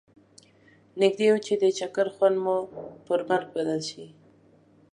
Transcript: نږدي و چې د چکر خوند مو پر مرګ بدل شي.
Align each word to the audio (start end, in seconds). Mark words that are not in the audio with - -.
نږدي 1.01 1.27
و 1.31 1.35
چې 1.45 1.53
د 1.63 1.63
چکر 1.79 2.07
خوند 2.15 2.37
مو 2.43 2.57
پر 3.05 3.19
مرګ 3.29 3.47
بدل 3.57 3.79
شي. 3.89 4.05